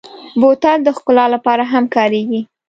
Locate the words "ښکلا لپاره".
0.97-1.63